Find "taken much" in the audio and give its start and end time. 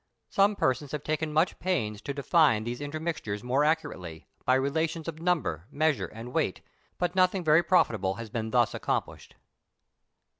1.03-1.59